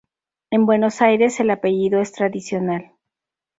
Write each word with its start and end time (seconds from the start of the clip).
En 0.49 0.65
Buenos 0.65 0.99
Aires 1.03 1.39
el 1.41 1.51
apellido 1.51 2.01
es 2.01 2.11
tradicional. 2.11 2.93